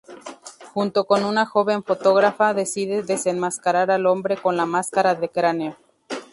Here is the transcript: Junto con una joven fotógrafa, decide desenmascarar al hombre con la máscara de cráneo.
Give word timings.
Junto 0.73 1.05
con 1.05 1.23
una 1.23 1.45
joven 1.45 1.83
fotógrafa, 1.83 2.55
decide 2.55 3.03
desenmascarar 3.03 3.91
al 3.91 4.07
hombre 4.07 4.35
con 4.35 4.57
la 4.57 4.65
máscara 4.65 5.13
de 5.13 5.29
cráneo. 5.29 5.77